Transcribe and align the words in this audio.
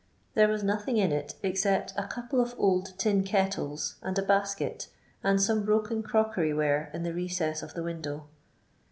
There 0.33 0.47
was 0.47 0.63
nothing 0.63 0.97
in 0.97 1.11
it 1.11 1.35
ex 1.43 1.61
cept 1.61 1.93
a 1.95 2.07
couple 2.07 2.41
of 2.41 2.55
old 2.57 2.97
tin 2.97 3.23
kettles 3.23 3.97
and 4.01 4.17
a 4.17 4.23
basket, 4.23 4.87
and 5.23 5.39
some 5.39 5.63
broken 5.63 6.01
crockerj'ware 6.01 6.91
in 6.91 7.03
the 7.03 7.13
recess 7.13 7.61
of 7.61 7.75
the 7.75 7.83
window. 7.83 8.25